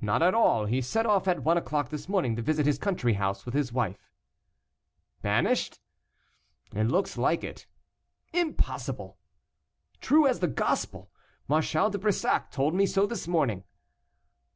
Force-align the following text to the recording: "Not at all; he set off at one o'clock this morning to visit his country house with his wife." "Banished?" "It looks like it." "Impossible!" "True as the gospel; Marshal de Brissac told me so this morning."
"Not 0.00 0.22
at 0.24 0.34
all; 0.34 0.66
he 0.66 0.80
set 0.82 1.06
off 1.06 1.28
at 1.28 1.44
one 1.44 1.56
o'clock 1.56 1.90
this 1.90 2.08
morning 2.08 2.34
to 2.34 2.42
visit 2.42 2.66
his 2.66 2.80
country 2.80 3.12
house 3.12 3.46
with 3.46 3.54
his 3.54 3.72
wife." 3.72 4.10
"Banished?" 5.20 5.78
"It 6.74 6.82
looks 6.88 7.16
like 7.16 7.44
it." 7.44 7.66
"Impossible!" 8.32 9.18
"True 10.00 10.26
as 10.26 10.40
the 10.40 10.48
gospel; 10.48 11.12
Marshal 11.46 11.90
de 11.90 11.98
Brissac 11.98 12.50
told 12.50 12.74
me 12.74 12.86
so 12.86 13.06
this 13.06 13.28
morning." 13.28 13.62